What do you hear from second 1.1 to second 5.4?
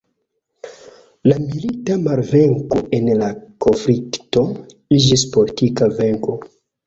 La milita malvenko en la konflikto iĝis